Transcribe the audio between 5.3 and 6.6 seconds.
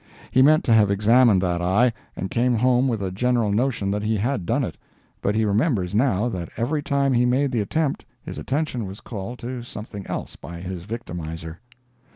he remembers now that